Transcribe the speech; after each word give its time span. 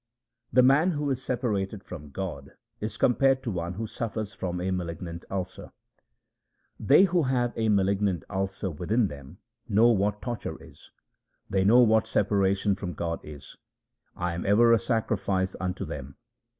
The 0.51 0.63
man 0.63 0.93
who 0.93 1.11
is 1.11 1.21
separated 1.21 1.83
from 1.83 2.09
God 2.09 2.53
is 2.79 2.97
compared 2.97 3.43
to 3.43 3.51
one 3.51 3.73
who 3.75 3.85
suffers 3.85 4.33
from 4.33 4.59
a 4.59 4.71
malignant 4.71 5.25
ulcer:— 5.29 5.73
They 6.89 7.03
who 7.03 7.21
have 7.21 7.53
a 7.55 7.69
malignant 7.69 8.27
1 8.27 8.35
ulcer 8.39 8.71
within 8.71 9.09
them 9.09 9.37
know 9.69 9.89
what 9.89 10.19
torture 10.19 10.59
is. 10.59 10.89
They 11.51 11.63
know 11.63 11.81
what 11.81 12.07
separation 12.07 12.73
from 12.73 12.93
God 12.93 13.19
is; 13.21 13.57
I 14.15 14.33
am 14.33 14.43
ever 14.43 14.73
a 14.73 14.79
sacrifice 14.79 15.55
unto 15.59 15.85
them. 15.85 16.15